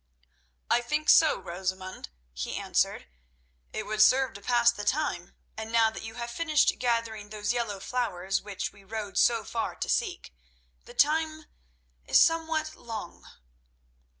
"I 0.67 0.81
think 0.81 1.11
so, 1.11 1.37
Rosamund," 1.37 2.09
he 2.33 2.55
answered. 2.55 3.05
"It 3.71 3.85
would 3.85 4.01
serve 4.01 4.33
to 4.33 4.41
pass 4.41 4.71
the 4.71 4.83
time, 4.83 5.35
and 5.55 5.71
now 5.71 5.91
that 5.91 6.01
you 6.01 6.15
have 6.15 6.31
finished 6.31 6.79
gathering 6.79 7.29
those 7.29 7.53
yellow 7.53 7.79
flowers 7.79 8.41
which 8.41 8.73
we 8.73 8.83
rode 8.83 9.19
so 9.19 9.43
far 9.43 9.75
to 9.75 9.87
seek, 9.89 10.33
the 10.85 10.95
time—is 10.95 12.19
somewhat 12.19 12.73
long." 12.73 13.27